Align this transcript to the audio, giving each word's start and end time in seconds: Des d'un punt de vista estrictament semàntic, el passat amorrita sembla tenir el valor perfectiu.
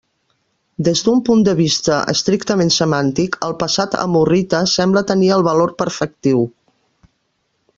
Des 0.85 1.01
d'un 1.07 1.19
punt 1.27 1.43
de 1.47 1.53
vista 1.59 1.97
estrictament 2.13 2.73
semàntic, 2.77 3.37
el 3.49 3.53
passat 3.59 3.99
amorrita 4.07 4.63
sembla 4.73 5.05
tenir 5.13 5.31
el 5.37 5.45
valor 5.49 5.75
perfectiu. 5.83 6.43